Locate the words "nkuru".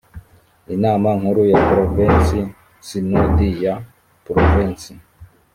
1.19-1.41